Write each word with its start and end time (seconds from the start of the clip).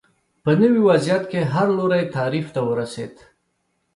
په 0.43 0.51
نوي 0.61 0.81
وضعیت 0.89 1.23
کې 1.31 1.41
هر 1.53 1.67
لوری 1.77 2.03
تعریف 2.15 2.47
ته 2.55 2.61
ورسېد 2.69 3.15